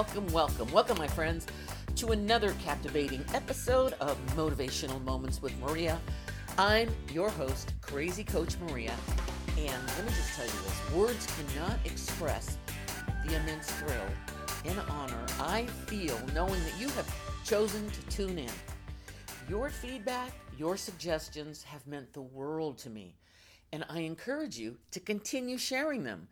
welcome, 0.00 0.26
welcome, 0.28 0.72
welcome, 0.72 0.96
my 0.96 1.06
friends, 1.06 1.46
to 1.94 2.12
another 2.12 2.54
captivating 2.64 3.22
episode 3.34 3.92
of 4.00 4.16
Motivational 4.28 4.98
Moments 5.04 5.42
with 5.42 5.54
Maria. 5.60 6.00
I'm 6.56 6.88
your 7.12 7.28
host, 7.28 7.74
Crazy 7.82 8.24
Coach 8.24 8.56
Maria, 8.66 8.94
and 9.58 9.86
let 9.88 10.06
me 10.06 10.12
just 10.12 10.34
tell 10.34 10.46
you 10.46 10.52
this 10.52 10.92
words 10.94 11.28
cannot 11.36 11.78
express 11.84 12.56
the 13.26 13.36
immense 13.36 13.70
thrill 13.72 14.06
and 14.64 14.78
honor 14.88 15.26
I 15.38 15.66
feel 15.66 16.18
knowing 16.34 16.64
that 16.64 16.80
you 16.80 16.88
have 16.88 17.14
chosen 17.44 17.90
to 17.90 18.00
tune 18.06 18.38
in. 18.38 18.50
Your 19.50 19.68
feedback, 19.68 20.32
your 20.56 20.78
suggestions 20.78 21.62
have 21.62 21.86
meant 21.86 22.10
the 22.14 22.22
world 22.22 22.78
to 22.78 22.88
me, 22.88 23.16
and 23.70 23.84
I 23.90 23.98
encourage 23.98 24.56
you 24.56 24.78
to 24.92 25.00
continue 25.00 25.58
sharing 25.58 26.04
them. 26.04 26.26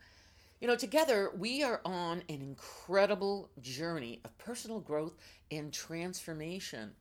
You 0.60 0.66
know, 0.66 0.76
together 0.76 1.30
we 1.36 1.62
are 1.62 1.80
on 1.84 2.22
an 2.28 2.42
incredible 2.42 3.48
journey 3.60 4.20
of 4.24 4.36
personal 4.38 4.80
growth 4.80 5.14
and 5.52 5.72
transformation. 5.72 6.94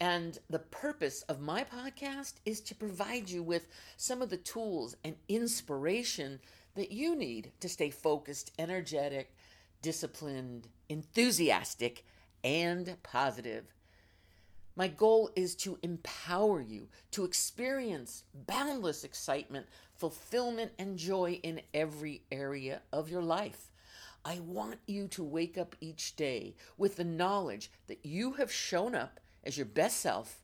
And 0.00 0.38
the 0.48 0.58
purpose 0.58 1.22
of 1.22 1.40
my 1.40 1.64
podcast 1.64 2.34
is 2.46 2.62
to 2.62 2.74
provide 2.74 3.28
you 3.28 3.42
with 3.42 3.66
some 3.98 4.22
of 4.22 4.30
the 4.30 4.38
tools 4.38 4.96
and 5.04 5.16
inspiration 5.28 6.40
that 6.76 6.92
you 6.92 7.14
need 7.14 7.52
to 7.60 7.68
stay 7.68 7.90
focused, 7.90 8.52
energetic, 8.58 9.34
disciplined, 9.82 10.68
enthusiastic, 10.88 12.04
and 12.42 12.96
positive. 13.02 13.75
My 14.78 14.88
goal 14.88 15.30
is 15.34 15.54
to 15.56 15.78
empower 15.82 16.60
you 16.60 16.88
to 17.12 17.24
experience 17.24 18.24
boundless 18.46 19.04
excitement, 19.04 19.66
fulfillment, 19.94 20.72
and 20.78 20.98
joy 20.98 21.40
in 21.42 21.62
every 21.72 22.20
area 22.30 22.82
of 22.92 23.08
your 23.08 23.22
life. 23.22 23.70
I 24.22 24.40
want 24.40 24.78
you 24.86 25.08
to 25.08 25.24
wake 25.24 25.56
up 25.56 25.76
each 25.80 26.14
day 26.14 26.56
with 26.76 26.96
the 26.96 27.04
knowledge 27.04 27.70
that 27.86 28.04
you 28.04 28.32
have 28.32 28.52
shown 28.52 28.94
up 28.94 29.18
as 29.44 29.56
your 29.56 29.66
best 29.66 30.00
self, 30.00 30.42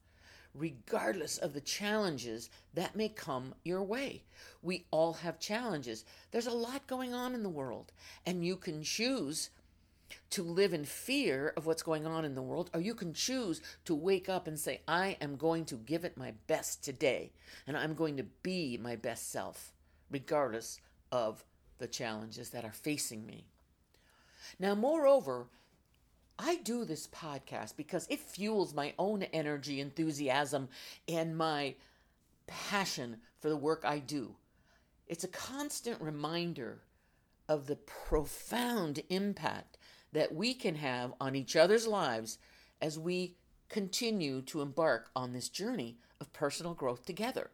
regardless 0.54 1.36
of 1.36 1.52
the 1.52 1.60
challenges 1.60 2.48
that 2.72 2.96
may 2.96 3.10
come 3.10 3.54
your 3.64 3.82
way. 3.82 4.22
We 4.62 4.86
all 4.90 5.12
have 5.14 5.40
challenges. 5.40 6.06
There's 6.30 6.46
a 6.46 6.52
lot 6.52 6.86
going 6.86 7.12
on 7.12 7.34
in 7.34 7.42
the 7.42 7.50
world, 7.50 7.92
and 8.24 8.46
you 8.46 8.56
can 8.56 8.82
choose 8.82 9.50
to 10.30 10.42
live 10.42 10.72
in 10.72 10.84
fear 10.84 11.52
of 11.56 11.66
what's 11.66 11.82
going 11.82 12.06
on 12.06 12.24
in 12.24 12.34
the 12.34 12.42
world, 12.42 12.70
or 12.74 12.80
you 12.80 12.94
can 12.94 13.12
choose 13.12 13.60
to 13.84 13.94
wake 13.94 14.28
up 14.28 14.46
and 14.46 14.58
say, 14.58 14.80
I 14.86 15.16
am 15.20 15.36
going 15.36 15.64
to 15.66 15.76
give 15.76 16.04
it 16.04 16.16
my 16.16 16.32
best 16.46 16.82
today, 16.82 17.32
and 17.66 17.76
I'm 17.76 17.94
going 17.94 18.16
to 18.16 18.24
be 18.42 18.78
my 18.80 18.96
best 18.96 19.30
self, 19.30 19.72
regardless 20.10 20.80
of 21.10 21.44
the 21.78 21.88
challenges 21.88 22.50
that 22.50 22.64
are 22.64 22.72
facing 22.72 23.26
me. 23.26 23.44
Now, 24.58 24.74
moreover, 24.74 25.46
I 26.38 26.56
do 26.56 26.84
this 26.84 27.06
podcast 27.06 27.76
because 27.76 28.06
it 28.08 28.20
fuels 28.20 28.74
my 28.74 28.94
own 28.98 29.22
energy, 29.24 29.80
enthusiasm, 29.80 30.68
and 31.06 31.36
my 31.36 31.74
passion 32.46 33.18
for 33.40 33.48
the 33.48 33.56
work 33.56 33.84
I 33.84 33.98
do. 33.98 34.34
It's 35.06 35.24
a 35.24 35.28
constant 35.28 36.00
reminder 36.00 36.80
of 37.48 37.66
the 37.66 37.76
profound 37.76 39.02
impact 39.08 39.76
that 40.12 40.34
we 40.34 40.54
can 40.54 40.74
have 40.76 41.12
on 41.20 41.34
each 41.34 41.56
other's 41.56 41.86
lives 41.86 42.38
as 42.80 42.98
we 42.98 43.36
continue 43.68 44.42
to 44.42 44.60
embark 44.60 45.10
on 45.16 45.32
this 45.32 45.48
journey 45.48 45.96
of 46.20 46.32
personal 46.32 46.74
growth 46.74 47.04
together. 47.04 47.50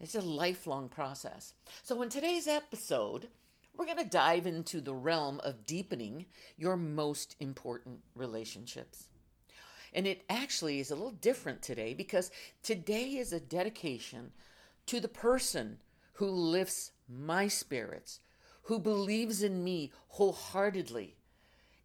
It's 0.00 0.14
a 0.14 0.20
lifelong 0.20 0.88
process. 0.88 1.54
So, 1.82 2.02
in 2.02 2.08
today's 2.08 2.46
episode, 2.46 3.28
we're 3.76 3.86
going 3.86 3.98
to 3.98 4.04
dive 4.04 4.46
into 4.46 4.80
the 4.80 4.94
realm 4.94 5.40
of 5.42 5.66
deepening 5.66 6.26
your 6.56 6.76
most 6.76 7.36
important 7.40 8.00
relationships. 8.14 9.08
And 9.92 10.06
it 10.06 10.24
actually 10.28 10.80
is 10.80 10.90
a 10.90 10.94
little 10.94 11.12
different 11.12 11.62
today 11.62 11.94
because 11.94 12.30
today 12.62 13.16
is 13.16 13.32
a 13.32 13.40
dedication 13.40 14.32
to 14.86 15.00
the 15.00 15.08
person 15.08 15.78
who 16.14 16.26
lifts 16.26 16.92
my 17.08 17.48
spirits, 17.48 18.20
who 18.62 18.78
believes 18.78 19.42
in 19.42 19.62
me 19.62 19.92
wholeheartedly, 20.08 21.16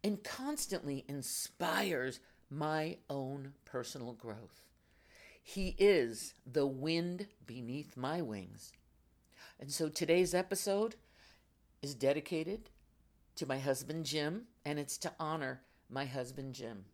and 0.02 0.22
constantly 0.22 1.04
inspires 1.08 2.20
my 2.50 2.96
own 3.08 3.52
personal 3.64 4.12
growth. 4.12 4.64
He 5.42 5.74
is 5.78 6.34
the 6.46 6.66
wind 6.66 7.26
beneath 7.46 7.96
my 7.96 8.22
wings. 8.22 8.72
And 9.58 9.70
so 9.70 9.88
today's 9.88 10.34
episode 10.34 10.96
is 11.82 11.94
dedicated 11.94 12.70
to 13.36 13.46
my 13.46 13.58
husband 13.58 14.04
Jim, 14.04 14.42
and 14.64 14.78
it's 14.78 14.98
to 14.98 15.12
honor 15.18 15.62
my 15.88 16.04
husband 16.04 16.54
Jim. 16.54 16.84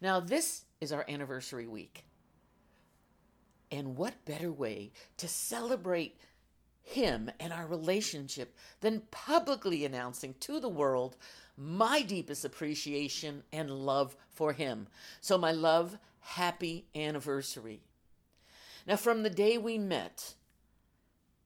Now, 0.00 0.20
this 0.20 0.64
is 0.80 0.92
our 0.92 1.04
anniversary 1.08 1.66
week. 1.66 2.04
And 3.70 3.96
what 3.96 4.24
better 4.24 4.52
way 4.52 4.92
to 5.16 5.28
celebrate 5.28 6.18
him 6.82 7.30
and 7.40 7.52
our 7.52 7.66
relationship 7.66 8.54
than 8.80 9.02
publicly 9.10 9.84
announcing 9.84 10.34
to 10.40 10.60
the 10.60 10.68
world 10.68 11.16
my 11.56 12.02
deepest 12.02 12.44
appreciation 12.44 13.42
and 13.52 13.70
love 13.70 14.16
for 14.30 14.52
him. 14.52 14.88
So, 15.20 15.38
my 15.38 15.52
love, 15.52 15.98
happy 16.20 16.86
anniversary. 16.94 17.80
Now, 18.86 18.96
from 18.96 19.22
the 19.22 19.30
day 19.30 19.58
we 19.58 19.78
met, 19.78 20.34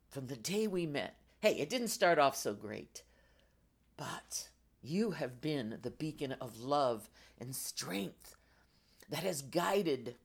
from 0.09 0.29
the 0.29 0.37
day 0.37 0.67
we 0.67 0.87
met, 0.87 1.17
hey, 1.41 1.57
it 1.57 1.69
didn't 1.69 1.89
start 1.89 2.19
off 2.19 2.37
so 2.37 2.55
great, 2.55 3.03
but 3.97 4.49
you 4.83 5.13
have 5.13 5.41
been 5.41 5.79
the 5.83 5.91
beacon 5.91 6.33
of 6.41 6.61
love 6.61 7.11
and 7.39 7.55
strength 7.55 8.37
that 9.11 9.23
has 9.23 9.43
guided 9.43 10.17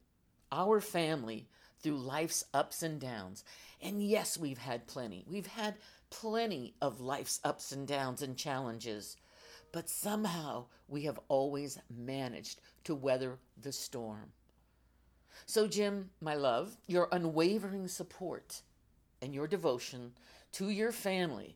our 0.51 0.79
family 0.79 1.47
through 1.81 1.97
life's 1.97 2.45
ups 2.53 2.83
and 2.83 2.99
downs. 2.99 3.43
And 3.81 4.03
yes, 4.03 4.37
we've 4.37 4.57
had 4.57 4.87
plenty. 4.87 5.25
We've 5.27 5.47
had 5.47 5.75
plenty 6.09 6.75
of 6.81 7.01
life's 7.01 7.39
ups 7.43 7.71
and 7.71 7.87
downs 7.87 8.21
and 8.21 8.37
challenges 8.37 9.17
but 9.71 9.89
somehow 9.89 10.65
we 10.87 11.03
have 11.03 11.19
always 11.27 11.79
managed 11.89 12.59
to 12.83 12.95
weather 12.95 13.39
the 13.61 13.71
storm. 13.71 14.31
So, 15.45 15.67
Jim, 15.67 16.09
my 16.19 16.35
love, 16.35 16.77
your 16.87 17.07
unwavering 17.11 17.87
support 17.87 18.61
and 19.21 19.33
your 19.33 19.47
devotion 19.47 20.11
to 20.53 20.69
your 20.69 20.91
family 20.91 21.55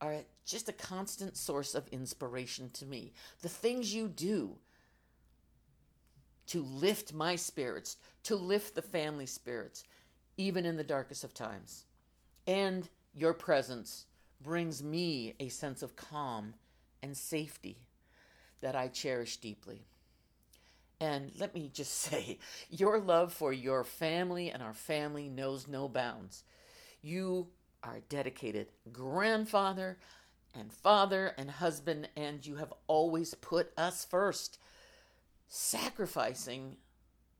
are 0.00 0.18
just 0.44 0.68
a 0.68 0.72
constant 0.72 1.36
source 1.36 1.74
of 1.74 1.86
inspiration 1.88 2.70
to 2.70 2.86
me. 2.86 3.12
The 3.42 3.48
things 3.48 3.94
you 3.94 4.08
do 4.08 4.56
to 6.48 6.62
lift 6.62 7.12
my 7.12 7.36
spirits, 7.36 7.96
to 8.24 8.36
lift 8.36 8.74
the 8.74 8.82
family 8.82 9.26
spirits, 9.26 9.84
even 10.36 10.66
in 10.66 10.76
the 10.76 10.84
darkest 10.84 11.24
of 11.24 11.34
times. 11.34 11.84
And 12.46 12.88
your 13.14 13.34
presence 13.34 14.06
brings 14.42 14.82
me 14.82 15.34
a 15.38 15.48
sense 15.48 15.82
of 15.82 15.96
calm 15.96 16.54
and 17.02 17.16
safety 17.16 17.76
that 18.60 18.74
I 18.74 18.88
cherish 18.88 19.36
deeply. 19.36 19.84
And 21.00 21.32
let 21.38 21.54
me 21.54 21.70
just 21.72 21.92
say, 21.98 22.38
your 22.70 22.98
love 22.98 23.32
for 23.32 23.52
your 23.52 23.84
family 23.84 24.50
and 24.50 24.62
our 24.62 24.74
family 24.74 25.28
knows 25.28 25.68
no 25.68 25.88
bounds. 25.88 26.44
You 27.02 27.48
are 27.82 27.96
a 27.96 28.00
dedicated 28.00 28.68
grandfather 28.92 29.98
and 30.54 30.72
father 30.72 31.34
and 31.36 31.50
husband, 31.50 32.08
and 32.16 32.46
you 32.46 32.56
have 32.56 32.72
always 32.86 33.34
put 33.34 33.72
us 33.76 34.04
first, 34.04 34.58
sacrificing, 35.54 36.78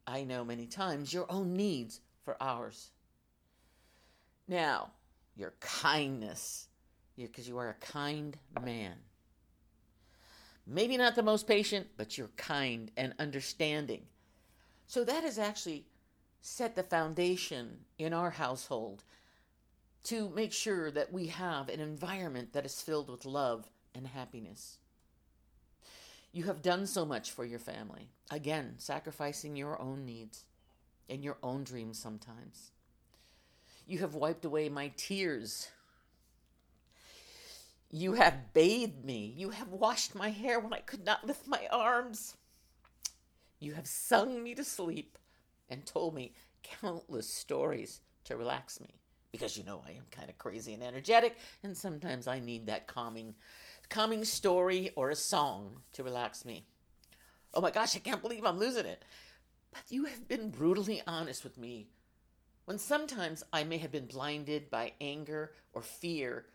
I 0.06 0.24
know 0.24 0.44
many 0.44 0.66
times, 0.66 1.14
your 1.14 1.24
own 1.32 1.54
needs 1.54 2.00
for 2.26 2.36
ours. 2.42 2.90
Now, 4.46 4.90
your 5.34 5.54
kindness, 5.60 6.68
because 7.16 7.48
you 7.48 7.56
are 7.56 7.70
a 7.70 7.86
kind 7.86 8.36
man. 8.62 8.96
Maybe 10.66 10.98
not 10.98 11.14
the 11.14 11.22
most 11.22 11.46
patient, 11.46 11.86
but 11.96 12.18
you're 12.18 12.28
kind 12.36 12.90
and 12.98 13.14
understanding. 13.18 14.02
So 14.86 15.04
that 15.04 15.24
has 15.24 15.38
actually 15.38 15.86
set 16.42 16.76
the 16.76 16.82
foundation 16.82 17.78
in 17.98 18.12
our 18.12 18.30
household 18.30 19.04
to 20.04 20.28
make 20.34 20.52
sure 20.52 20.90
that 20.90 21.14
we 21.14 21.28
have 21.28 21.70
an 21.70 21.80
environment 21.80 22.52
that 22.52 22.66
is 22.66 22.82
filled 22.82 23.08
with 23.08 23.24
love 23.24 23.70
and 23.94 24.06
happiness. 24.06 24.80
You 26.32 26.44
have 26.44 26.62
done 26.62 26.86
so 26.86 27.04
much 27.04 27.30
for 27.30 27.44
your 27.44 27.58
family, 27.58 28.08
again, 28.30 28.74
sacrificing 28.78 29.54
your 29.54 29.80
own 29.80 30.06
needs 30.06 30.44
and 31.08 31.22
your 31.22 31.36
own 31.42 31.64
dreams 31.64 31.98
sometimes. 31.98 32.70
You 33.86 33.98
have 33.98 34.14
wiped 34.14 34.44
away 34.44 34.68
my 34.68 34.92
tears 34.96 35.68
you 37.94 38.14
have 38.14 38.54
bathed 38.54 39.04
me. 39.04 39.34
You 39.36 39.50
have 39.50 39.68
washed 39.68 40.14
my 40.14 40.30
hair 40.30 40.58
when 40.58 40.72
I 40.72 40.80
could 40.80 41.04
not 41.04 41.26
lift 41.26 41.46
my 41.46 41.68
arms. 41.70 42.36
You 43.60 43.74
have 43.74 43.86
sung 43.86 44.42
me 44.42 44.54
to 44.54 44.64
sleep 44.64 45.18
and 45.68 45.84
told 45.84 46.14
me 46.14 46.32
countless 46.62 47.28
stories 47.28 48.00
to 48.24 48.36
relax 48.36 48.80
me 48.80 48.94
because 49.30 49.58
you 49.58 49.64
know 49.64 49.82
I 49.86 49.92
am 49.92 50.04
kind 50.10 50.30
of 50.30 50.38
crazy 50.38 50.74
and 50.74 50.82
energetic, 50.82 51.36
and 51.62 51.76
sometimes 51.76 52.26
I 52.26 52.38
need 52.38 52.66
that 52.66 52.86
calming, 52.86 53.34
calming 53.92 54.24
story 54.24 54.90
or 54.96 55.10
a 55.10 55.14
song 55.14 55.82
to 55.92 56.02
relax 56.02 56.46
me. 56.46 56.64
Oh 57.52 57.60
my 57.60 57.70
gosh, 57.70 57.94
I 57.94 57.98
can't 57.98 58.22
believe 58.22 58.42
I'm 58.42 58.58
losing 58.58 58.86
it. 58.86 59.04
But 59.70 59.82
you 59.90 60.06
have 60.06 60.26
been 60.26 60.48
brutally 60.48 61.02
honest 61.06 61.44
with 61.44 61.58
me 61.58 61.88
when 62.64 62.78
sometimes 62.78 63.44
I 63.52 63.64
may 63.64 63.76
have 63.76 63.92
been 63.92 64.06
blinded 64.06 64.70
by 64.70 64.92
anger 65.02 65.52
or 65.74 65.82
fear 65.82 66.46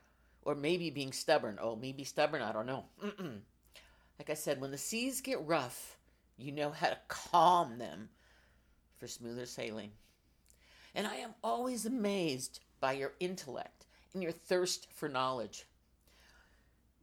or 0.41 0.55
maybe 0.55 0.89
being 0.89 1.11
stubborn. 1.11 1.59
Oh, 1.61 1.75
maybe 1.75 2.03
stubborn, 2.03 2.41
I 2.41 2.51
don't 2.51 2.65
know. 2.65 2.85
Mm-mm. 3.03 3.41
Like 4.17 4.31
I 4.31 4.33
said, 4.33 4.59
when 4.59 4.71
the 4.71 4.77
seas 4.79 5.21
get 5.21 5.45
rough, 5.45 5.99
you 6.37 6.51
know 6.51 6.71
how 6.71 6.87
to 6.87 6.97
calm 7.07 7.77
them 7.77 8.09
for 8.97 9.05
smoother 9.05 9.45
sailing. 9.45 9.91
And 10.95 11.05
I 11.05 11.17
am 11.17 11.35
always 11.43 11.85
amazed 11.85 12.61
by 12.79 12.93
your 12.93 13.13
intellect 13.19 13.85
and 14.15 14.23
your 14.23 14.31
thirst 14.31 14.87
for 14.91 15.07
knowledge. 15.07 15.66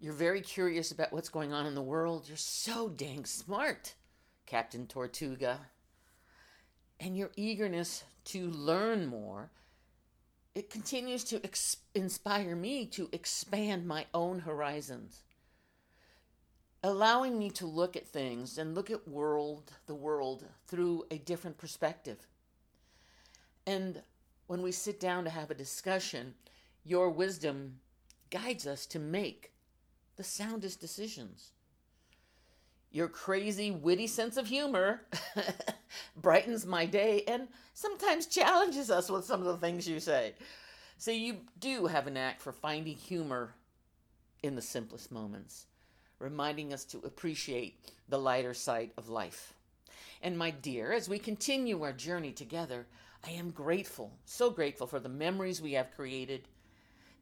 You're 0.04 0.12
very 0.12 0.42
curious 0.42 0.90
about 0.90 1.14
what's 1.14 1.30
going 1.30 1.54
on 1.54 1.64
in 1.64 1.74
the 1.74 1.80
world. 1.80 2.28
You're 2.28 2.36
so 2.36 2.90
dang 2.90 3.24
smart, 3.24 3.94
Captain 4.44 4.86
Tortuga. 4.86 5.60
And 7.00 7.16
your 7.16 7.30
eagerness 7.36 8.04
to 8.26 8.50
learn 8.50 9.06
more, 9.06 9.50
it 10.54 10.68
continues 10.68 11.24
to 11.24 11.42
ex- 11.42 11.78
inspire 11.94 12.54
me 12.54 12.84
to 12.88 13.08
expand 13.12 13.86
my 13.86 14.04
own 14.12 14.40
horizons. 14.40 15.22
Allowing 16.82 17.38
me 17.38 17.48
to 17.52 17.64
look 17.64 17.96
at 17.96 18.06
things 18.06 18.58
and 18.58 18.74
look 18.74 18.90
at 18.90 19.08
world, 19.08 19.72
the 19.86 19.94
world 19.94 20.44
through 20.66 21.06
a 21.10 21.16
different 21.16 21.56
perspective. 21.56 22.18
And 23.66 24.02
when 24.48 24.60
we 24.60 24.70
sit 24.70 25.00
down 25.00 25.24
to 25.24 25.30
have 25.30 25.50
a 25.50 25.54
discussion, 25.54 26.34
your 26.84 27.08
wisdom 27.08 27.80
guides 28.28 28.66
us 28.66 28.84
to 28.84 28.98
make 28.98 29.53
the 30.16 30.24
soundest 30.24 30.80
decisions. 30.80 31.50
Your 32.90 33.08
crazy, 33.08 33.70
witty 33.72 34.06
sense 34.06 34.36
of 34.36 34.46
humor 34.46 35.02
brightens 36.16 36.64
my 36.64 36.86
day 36.86 37.24
and 37.26 37.48
sometimes 37.72 38.26
challenges 38.26 38.90
us 38.90 39.10
with 39.10 39.24
some 39.24 39.40
of 39.40 39.46
the 39.46 39.56
things 39.56 39.88
you 39.88 39.98
say. 39.98 40.34
So, 40.96 41.10
you 41.10 41.38
do 41.58 41.86
have 41.86 42.06
an 42.06 42.14
knack 42.14 42.40
for 42.40 42.52
finding 42.52 42.94
humor 42.96 43.54
in 44.44 44.54
the 44.54 44.62
simplest 44.62 45.10
moments, 45.10 45.66
reminding 46.20 46.72
us 46.72 46.84
to 46.84 46.98
appreciate 46.98 47.80
the 48.08 48.18
lighter 48.18 48.54
side 48.54 48.92
of 48.96 49.08
life. 49.08 49.54
And, 50.22 50.38
my 50.38 50.50
dear, 50.50 50.92
as 50.92 51.08
we 51.08 51.18
continue 51.18 51.82
our 51.82 51.92
journey 51.92 52.30
together, 52.30 52.86
I 53.26 53.30
am 53.30 53.50
grateful, 53.50 54.12
so 54.24 54.50
grateful 54.50 54.86
for 54.86 55.00
the 55.00 55.08
memories 55.08 55.60
we 55.60 55.72
have 55.72 55.96
created, 55.96 56.46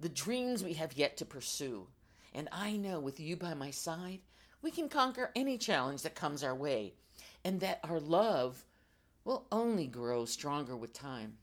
the 0.00 0.08
dreams 0.08 0.62
we 0.62 0.74
have 0.74 0.92
yet 0.94 1.16
to 1.18 1.24
pursue. 1.24 1.86
And 2.34 2.48
I 2.50 2.76
know 2.76 3.00
with 3.00 3.20
you 3.20 3.36
by 3.36 3.54
my 3.54 3.70
side, 3.70 4.20
we 4.62 4.70
can 4.70 4.88
conquer 4.88 5.30
any 5.34 5.58
challenge 5.58 6.02
that 6.02 6.14
comes 6.14 6.42
our 6.42 6.54
way, 6.54 6.94
and 7.44 7.60
that 7.60 7.80
our 7.84 8.00
love 8.00 8.64
will 9.24 9.46
only 9.52 9.86
grow 9.86 10.24
stronger 10.24 10.76
with 10.76 10.92
time. 10.92 11.34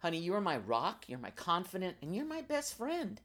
Honey, 0.00 0.18
you're 0.18 0.40
my 0.40 0.56
rock, 0.56 1.04
you're 1.06 1.18
my 1.18 1.30
confidant, 1.30 1.96
and 2.02 2.14
you're 2.14 2.26
my 2.26 2.42
best 2.42 2.76
friend. 2.76 3.20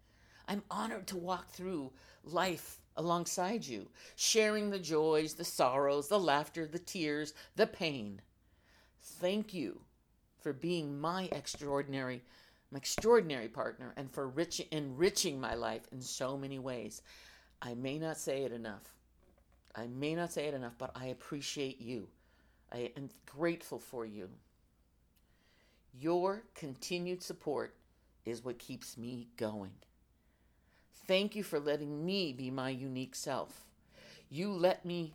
I'm 0.47 0.63
honored 0.69 1.07
to 1.07 1.17
walk 1.17 1.49
through 1.49 1.91
life 2.23 2.79
alongside 2.95 3.65
you, 3.65 3.89
sharing 4.15 4.69
the 4.69 4.79
joys, 4.79 5.33
the 5.33 5.43
sorrows, 5.43 6.07
the 6.07 6.19
laughter, 6.19 6.65
the 6.65 6.79
tears, 6.79 7.33
the 7.55 7.67
pain. 7.67 8.21
Thank 9.01 9.53
you 9.53 9.81
for 10.39 10.53
being 10.53 10.99
my 10.99 11.29
extraordinary, 11.31 12.23
my 12.71 12.77
extraordinary 12.77 13.47
partner 13.47 13.93
and 13.97 14.11
for 14.11 14.27
rich, 14.27 14.61
enriching 14.71 15.39
my 15.39 15.55
life 15.55 15.87
in 15.91 16.01
so 16.01 16.37
many 16.37 16.59
ways. 16.59 17.01
I 17.61 17.73
may 17.73 17.97
not 17.97 18.17
say 18.17 18.43
it 18.43 18.51
enough. 18.51 18.83
I 19.75 19.87
may 19.87 20.15
not 20.15 20.31
say 20.31 20.47
it 20.47 20.53
enough, 20.53 20.73
but 20.77 20.91
I 20.95 21.07
appreciate 21.07 21.79
you. 21.79 22.07
I 22.71 22.91
am 22.97 23.09
grateful 23.25 23.79
for 23.79 24.05
you. 24.05 24.29
Your 25.93 26.43
continued 26.55 27.23
support 27.23 27.75
is 28.25 28.43
what 28.43 28.59
keeps 28.59 28.97
me 28.97 29.27
going. 29.37 29.71
Thank 31.07 31.35
you 31.35 31.43
for 31.43 31.59
letting 31.59 32.05
me 32.05 32.33
be 32.33 32.51
my 32.51 32.69
unique 32.69 33.15
self. 33.15 33.65
You 34.29 34.51
let 34.51 34.83
me 34.83 35.13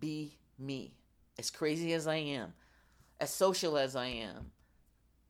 be 0.00 0.38
me, 0.58 0.94
as 1.38 1.50
crazy 1.50 1.92
as 1.92 2.06
I 2.06 2.16
am, 2.16 2.54
as 3.20 3.32
social 3.32 3.76
as 3.76 3.94
I 3.94 4.06
am. 4.06 4.50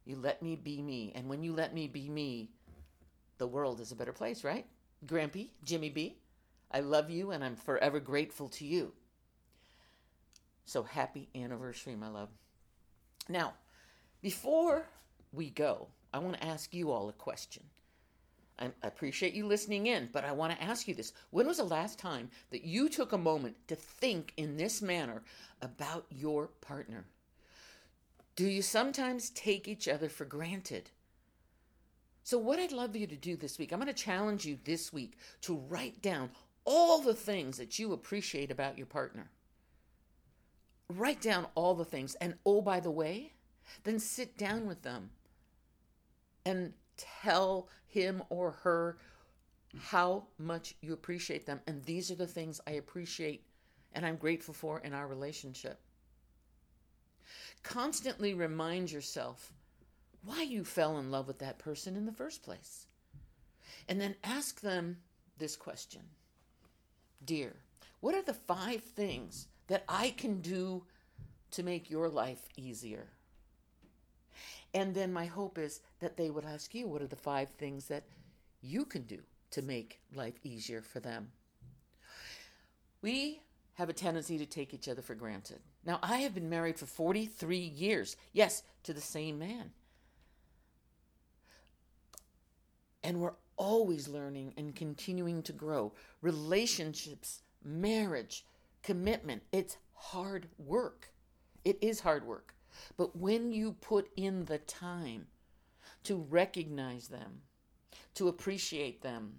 You 0.08 0.16
let 0.16 0.42
me 0.42 0.56
be 0.56 0.80
me. 0.80 1.12
And 1.14 1.28
when 1.28 1.42
you 1.42 1.52
let 1.52 1.74
me 1.74 1.86
be 1.86 2.08
me, 2.08 2.48
the 3.36 3.46
world 3.46 3.78
is 3.78 3.92
a 3.92 3.94
better 3.94 4.14
place, 4.14 4.42
right? 4.42 4.64
Grampy, 5.06 5.50
Jimmy 5.62 5.90
B, 5.90 6.16
I 6.70 6.80
love 6.80 7.10
you 7.10 7.30
and 7.30 7.44
I'm 7.44 7.56
forever 7.56 8.00
grateful 8.00 8.48
to 8.48 8.64
you. 8.64 8.94
So 10.64 10.82
happy 10.82 11.28
anniversary, 11.34 11.94
my 11.94 12.08
love. 12.08 12.30
Now, 13.28 13.52
before 14.22 14.88
we 15.30 15.50
go, 15.50 15.88
I 16.14 16.20
want 16.20 16.40
to 16.40 16.46
ask 16.46 16.72
you 16.72 16.90
all 16.90 17.10
a 17.10 17.12
question. 17.12 17.64
I 18.58 18.70
appreciate 18.82 19.34
you 19.34 19.46
listening 19.46 19.88
in, 19.88 20.08
but 20.10 20.24
I 20.24 20.32
want 20.32 20.52
to 20.54 20.64
ask 20.64 20.88
you 20.88 20.94
this. 20.94 21.12
When 21.30 21.46
was 21.46 21.58
the 21.58 21.64
last 21.64 21.98
time 21.98 22.30
that 22.50 22.64
you 22.64 22.88
took 22.88 23.12
a 23.12 23.18
moment 23.18 23.56
to 23.68 23.76
think 23.76 24.32
in 24.38 24.56
this 24.56 24.80
manner 24.80 25.22
about 25.60 26.06
your 26.10 26.48
partner? 26.62 27.04
Do 28.38 28.46
you 28.46 28.62
sometimes 28.62 29.30
take 29.30 29.66
each 29.66 29.88
other 29.88 30.08
for 30.08 30.24
granted? 30.24 30.92
So, 32.22 32.38
what 32.38 32.60
I'd 32.60 32.70
love 32.70 32.94
you 32.94 33.04
to 33.08 33.16
do 33.16 33.34
this 33.34 33.58
week, 33.58 33.72
I'm 33.72 33.80
going 33.80 33.92
to 33.92 33.92
challenge 33.92 34.46
you 34.46 34.60
this 34.62 34.92
week 34.92 35.18
to 35.40 35.56
write 35.56 36.00
down 36.02 36.30
all 36.64 37.00
the 37.00 37.14
things 37.14 37.58
that 37.58 37.80
you 37.80 37.92
appreciate 37.92 38.52
about 38.52 38.78
your 38.78 38.86
partner. 38.86 39.28
Write 40.88 41.20
down 41.20 41.48
all 41.56 41.74
the 41.74 41.84
things. 41.84 42.14
And 42.20 42.34
oh, 42.46 42.62
by 42.62 42.78
the 42.78 42.92
way, 42.92 43.32
then 43.82 43.98
sit 43.98 44.38
down 44.38 44.68
with 44.68 44.82
them 44.82 45.10
and 46.46 46.74
tell 46.96 47.68
him 47.88 48.22
or 48.28 48.52
her 48.62 48.98
how 49.80 50.28
much 50.38 50.76
you 50.80 50.92
appreciate 50.92 51.44
them. 51.44 51.60
And 51.66 51.82
these 51.82 52.08
are 52.12 52.14
the 52.14 52.28
things 52.28 52.60
I 52.68 52.72
appreciate 52.74 53.42
and 53.94 54.06
I'm 54.06 54.14
grateful 54.14 54.54
for 54.54 54.78
in 54.78 54.94
our 54.94 55.08
relationship. 55.08 55.80
Constantly 57.62 58.34
remind 58.34 58.90
yourself 58.90 59.52
why 60.24 60.42
you 60.42 60.64
fell 60.64 60.98
in 60.98 61.10
love 61.10 61.26
with 61.26 61.38
that 61.38 61.58
person 61.58 61.96
in 61.96 62.06
the 62.06 62.12
first 62.12 62.42
place. 62.42 62.86
And 63.88 64.00
then 64.00 64.14
ask 64.24 64.60
them 64.60 64.98
this 65.38 65.56
question 65.56 66.02
Dear, 67.24 67.54
what 68.00 68.14
are 68.14 68.22
the 68.22 68.34
five 68.34 68.82
things 68.82 69.48
that 69.66 69.84
I 69.88 70.10
can 70.10 70.40
do 70.40 70.84
to 71.52 71.62
make 71.62 71.90
your 71.90 72.08
life 72.08 72.48
easier? 72.56 73.08
And 74.74 74.94
then 74.94 75.12
my 75.12 75.24
hope 75.24 75.58
is 75.58 75.80
that 76.00 76.16
they 76.16 76.30
would 76.30 76.44
ask 76.44 76.74
you, 76.74 76.86
What 76.86 77.02
are 77.02 77.06
the 77.06 77.16
five 77.16 77.50
things 77.50 77.86
that 77.86 78.04
you 78.60 78.84
can 78.84 79.02
do 79.02 79.18
to 79.52 79.62
make 79.62 80.00
life 80.14 80.38
easier 80.44 80.82
for 80.82 81.00
them? 81.00 81.32
We 83.00 83.40
have 83.78 83.88
a 83.88 83.92
tendency 83.92 84.36
to 84.36 84.44
take 84.44 84.74
each 84.74 84.88
other 84.88 85.02
for 85.02 85.14
granted. 85.14 85.60
Now, 85.86 86.00
I 86.02 86.18
have 86.18 86.34
been 86.34 86.50
married 86.50 86.76
for 86.76 86.86
43 86.86 87.56
years, 87.56 88.16
yes, 88.32 88.64
to 88.82 88.92
the 88.92 89.00
same 89.00 89.38
man. 89.38 89.70
And 93.04 93.20
we're 93.20 93.36
always 93.56 94.08
learning 94.08 94.54
and 94.56 94.74
continuing 94.74 95.44
to 95.44 95.52
grow. 95.52 95.92
Relationships, 96.22 97.42
marriage, 97.64 98.44
commitment, 98.82 99.44
it's 99.52 99.76
hard 99.94 100.48
work. 100.58 101.12
It 101.64 101.78
is 101.80 102.00
hard 102.00 102.26
work. 102.26 102.54
But 102.96 103.14
when 103.14 103.52
you 103.52 103.76
put 103.80 104.10
in 104.16 104.46
the 104.46 104.58
time 104.58 105.28
to 106.02 106.16
recognize 106.16 107.06
them, 107.06 107.42
to 108.14 108.26
appreciate 108.26 109.02
them, 109.02 109.34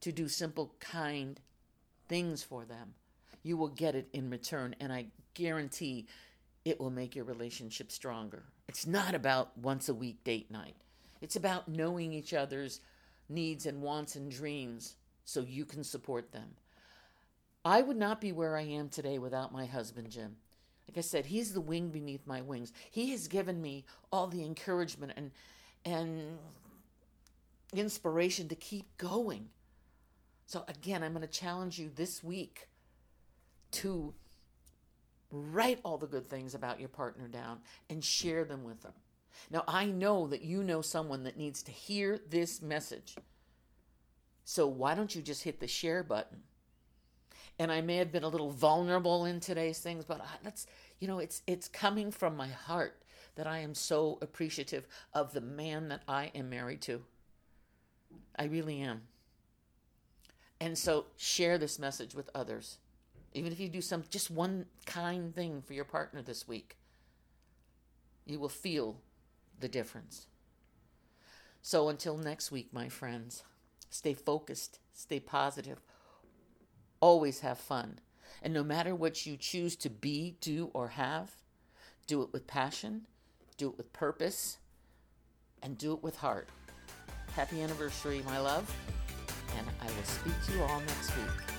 to 0.00 0.12
do 0.12 0.28
simple, 0.28 0.74
kind 0.80 1.38
things 2.08 2.42
for 2.42 2.64
them, 2.64 2.94
you 3.42 3.56
will 3.56 3.68
get 3.68 3.94
it 3.94 4.08
in 4.12 4.30
return. 4.30 4.74
And 4.80 4.92
I 4.92 5.06
guarantee 5.34 6.06
it 6.64 6.80
will 6.80 6.90
make 6.90 7.14
your 7.14 7.24
relationship 7.24 7.92
stronger. 7.92 8.42
It's 8.68 8.86
not 8.86 9.14
about 9.14 9.56
once 9.58 9.88
a 9.88 9.94
week 9.94 10.24
date 10.24 10.50
night. 10.50 10.76
It's 11.20 11.36
about 11.36 11.68
knowing 11.68 12.12
each 12.12 12.34
other's 12.34 12.80
needs 13.28 13.66
and 13.66 13.82
wants 13.82 14.16
and 14.16 14.30
dreams 14.30 14.96
so 15.24 15.40
you 15.40 15.64
can 15.64 15.84
support 15.84 16.32
them. 16.32 16.48
I 17.64 17.82
would 17.82 17.96
not 17.96 18.20
be 18.20 18.32
where 18.32 18.56
I 18.56 18.62
am 18.62 18.88
today 18.88 19.18
without 19.18 19.52
my 19.52 19.66
husband, 19.66 20.10
Jim. 20.10 20.36
Like 20.88 20.98
I 20.98 21.00
said, 21.00 21.26
he's 21.26 21.52
the 21.52 21.60
wing 21.60 21.88
beneath 21.88 22.26
my 22.26 22.40
wings. 22.42 22.72
He 22.90 23.10
has 23.10 23.26
given 23.26 23.60
me 23.60 23.84
all 24.12 24.28
the 24.28 24.44
encouragement 24.44 25.12
and 25.16 25.32
and 25.84 26.38
inspiration 27.74 28.48
to 28.48 28.54
keep 28.54 28.96
going. 28.98 29.48
So 30.46 30.64
again, 30.68 31.02
I'm 31.02 31.12
going 31.12 31.26
to 31.26 31.28
challenge 31.28 31.78
you 31.78 31.90
this 31.94 32.22
week 32.22 32.68
to 33.72 34.14
write 35.30 35.80
all 35.84 35.98
the 35.98 36.06
good 36.06 36.28
things 36.28 36.54
about 36.54 36.78
your 36.78 36.88
partner 36.88 37.26
down 37.26 37.58
and 37.90 38.02
share 38.02 38.44
them 38.44 38.64
with 38.64 38.82
them. 38.82 38.92
Now, 39.50 39.64
I 39.66 39.86
know 39.86 40.28
that 40.28 40.42
you 40.42 40.62
know 40.62 40.80
someone 40.80 41.24
that 41.24 41.36
needs 41.36 41.62
to 41.64 41.72
hear 41.72 42.20
this 42.30 42.62
message. 42.62 43.16
So 44.44 44.66
why 44.66 44.94
don't 44.94 45.14
you 45.14 45.20
just 45.20 45.42
hit 45.42 45.60
the 45.60 45.66
share 45.66 46.02
button? 46.02 46.42
And 47.58 47.72
I 47.72 47.80
may 47.80 47.96
have 47.96 48.12
been 48.12 48.22
a 48.22 48.28
little 48.28 48.50
vulnerable 48.50 49.24
in 49.24 49.40
today's 49.40 49.80
things, 49.80 50.04
but 50.04 50.24
that's 50.42 50.66
you 51.00 51.08
know, 51.08 51.18
it's 51.18 51.42
it's 51.46 51.68
coming 51.68 52.10
from 52.10 52.36
my 52.36 52.48
heart 52.48 53.02
that 53.34 53.46
I 53.46 53.58
am 53.58 53.74
so 53.74 54.18
appreciative 54.22 54.86
of 55.12 55.32
the 55.32 55.40
man 55.40 55.88
that 55.88 56.02
I 56.06 56.30
am 56.34 56.48
married 56.48 56.82
to. 56.82 57.02
I 58.38 58.44
really 58.44 58.80
am. 58.80 59.02
And 60.60 60.76
so 60.76 61.06
share 61.16 61.58
this 61.58 61.78
message 61.78 62.14
with 62.14 62.30
others. 62.34 62.78
Even 63.34 63.52
if 63.52 63.60
you 63.60 63.68
do 63.68 63.82
some 63.82 64.04
just 64.08 64.30
one 64.30 64.66
kind 64.86 65.34
thing 65.34 65.62
for 65.62 65.74
your 65.74 65.84
partner 65.84 66.22
this 66.22 66.48
week, 66.48 66.76
you 68.24 68.40
will 68.40 68.48
feel 68.48 68.96
the 69.60 69.68
difference. 69.68 70.26
So 71.62 71.88
until 71.88 72.16
next 72.16 72.50
week, 72.50 72.68
my 72.72 72.88
friends, 72.88 73.42
stay 73.90 74.14
focused, 74.14 74.78
stay 74.94 75.20
positive, 75.20 75.80
always 77.00 77.40
have 77.40 77.58
fun. 77.58 77.98
And 78.42 78.54
no 78.54 78.62
matter 78.62 78.94
what 78.94 79.26
you 79.26 79.36
choose 79.36 79.76
to 79.76 79.90
be, 79.90 80.36
do, 80.40 80.70
or 80.72 80.88
have, 80.88 81.30
do 82.06 82.22
it 82.22 82.32
with 82.32 82.46
passion, 82.46 83.02
do 83.56 83.68
it 83.68 83.76
with 83.76 83.92
purpose, 83.92 84.58
and 85.62 85.76
do 85.76 85.92
it 85.92 86.02
with 86.02 86.16
heart. 86.16 86.48
Happy 87.34 87.60
anniversary, 87.60 88.22
my 88.26 88.38
love, 88.38 88.72
and 89.56 89.66
I 89.80 89.86
will 89.86 90.04
speak 90.04 90.34
to 90.46 90.52
you 90.52 90.62
all 90.62 90.80
next 90.80 91.16
week. 91.16 91.55